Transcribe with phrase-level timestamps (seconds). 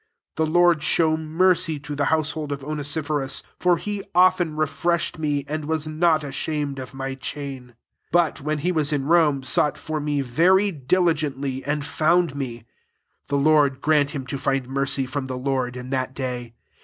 [0.35, 5.45] 16 The Lord show mercy to the household of Onesiphorus: for he often refreshed me,
[5.47, 7.75] and was not ashamed of my chain;
[8.11, 12.51] 17 but, when he was in Rome, sought for me very diligently, and found me*
[12.55, 12.65] 18
[13.29, 16.55] (The Lord grjint him to find mercy from the Lord in that day.)